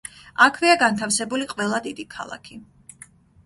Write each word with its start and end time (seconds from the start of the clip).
აქვეა 0.45 0.77
განთავსებული 0.83 1.49
ყველა 1.53 1.83
დიდი 1.87 2.09
ქალაქი. 2.17 2.61